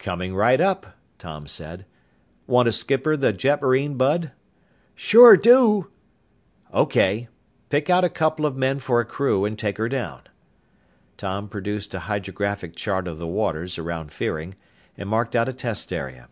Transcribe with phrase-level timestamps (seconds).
[0.00, 1.86] "Coming right up," Tom said.
[2.48, 4.32] "Want to skipper the jetmarine, Bud?"
[4.96, 5.88] "Sure do!"
[6.74, 7.28] "Okay.
[7.68, 10.22] Pick out a couple of men for a crew and take her down."
[11.16, 14.56] Tom produced a hydrographic chart of the waters around Fearing
[14.96, 16.28] and marked out a test area.